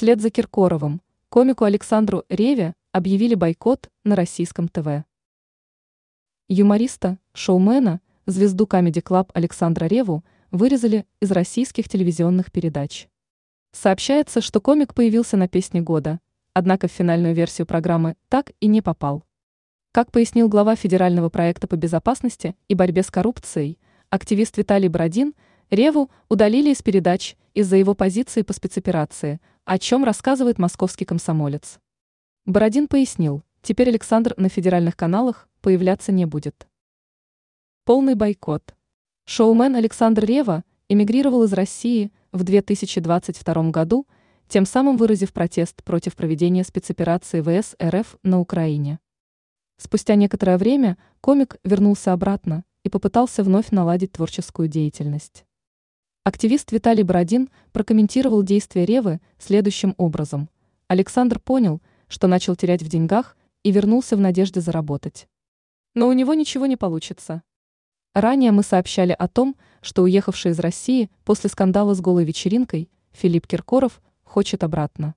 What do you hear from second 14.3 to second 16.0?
что комик появился на «Песне